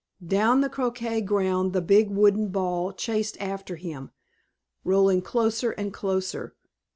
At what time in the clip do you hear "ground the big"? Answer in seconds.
1.21-2.09